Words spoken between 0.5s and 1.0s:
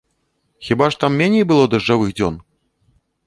Хіба ж